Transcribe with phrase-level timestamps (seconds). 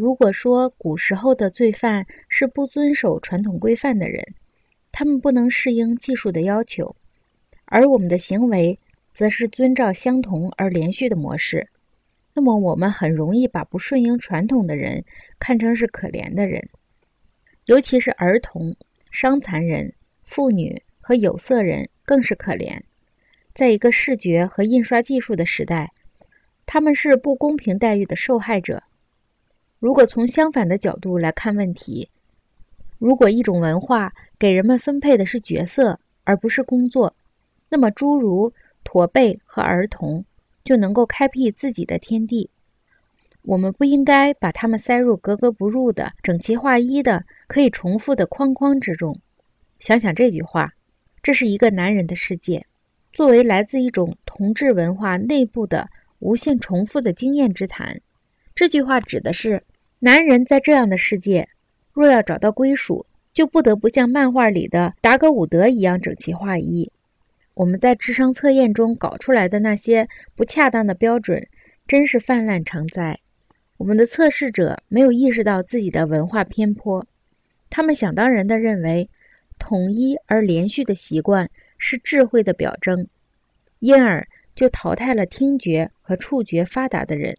[0.00, 4.24] 如果说古时候的罪犯是不遵守传统规范的人，
[4.90, 6.96] 他们不能适应技术的要求，
[7.66, 8.78] 而我们的行为
[9.12, 11.68] 则是遵照相同而连续的模式，
[12.32, 15.04] 那么我们很容易把不顺应传统的人
[15.38, 16.66] 看成是可怜的人，
[17.66, 18.74] 尤其是儿童、
[19.10, 19.92] 伤残人、
[20.24, 22.80] 妇女和有色人更是可怜。
[23.52, 25.90] 在一个视觉和印刷技术的时代，
[26.64, 28.82] 他们是不公平待遇的受害者。
[29.80, 32.10] 如果从相反的角度来看问题，
[32.98, 37.16] 如果一种文化给人们分配的是角色而不是工作，
[37.70, 38.52] 那么诸如
[38.84, 40.22] 驼背和儿童
[40.62, 42.50] 就能够开辟自己的天地。
[43.40, 49.18] 我们不应该把他们塞入格格不入的、整齐划一的、可以重复的框框之中。
[49.78, 50.70] 想想这句话：
[51.22, 52.66] 这是一个男人的世界。
[53.14, 57.98] 作为来自一种同质文化内部的无限重复的经验之谈，
[58.54, 59.62] 这句话指的是。
[60.02, 61.46] 男人在这样的世界，
[61.92, 66.90] 若要找到归属，就不得不像漫画里的达格伍德一样整齐划一。
[67.52, 71.46] 我们在智商测验中搞出来的那些不恰当的标准，
[71.86, 73.18] 真是泛滥成灾。
[73.76, 77.06] 我们的测试者没有意识到自己的文化偏颇，
[77.68, 79.06] 他们想当然地认为，
[79.58, 83.06] 统一而连续的习惯是智慧的表征，
[83.80, 87.36] 因而就淘汰了听觉和触觉发达的人。